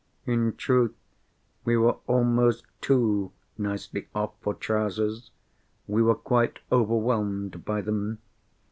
In 0.25 0.55
truth, 0.55 0.95
we 1.63 1.77
were 1.77 1.97
almost 2.07 2.65
too 2.81 3.31
nicely 3.55 4.07
off 4.15 4.33
for 4.41 4.55
Trousers; 4.55 5.29
we 5.85 6.01
were 6.01 6.15
quite 6.15 6.57
overwhelmed 6.71 7.63
by 7.65 7.81
them. 7.81 8.17